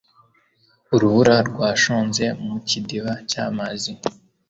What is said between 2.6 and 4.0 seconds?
kidiba cy'amazi.